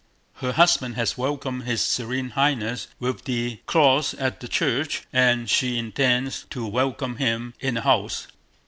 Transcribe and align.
"Her 0.37 0.53
husband 0.53 0.95
has 0.95 1.15
welcomed 1.15 1.65
his 1.65 1.79
Serene 1.79 2.31
Highness 2.31 2.87
with 2.99 3.25
the 3.25 3.59
cross 3.67 4.15
at 4.15 4.39
the 4.39 4.47
church, 4.47 5.03
and 5.13 5.47
she 5.47 5.77
intends 5.77 6.45
to 6.49 6.65
welcome 6.65 7.17
him 7.17 7.53
in 7.59 7.75
the 7.75 7.81
house.... 7.81 8.25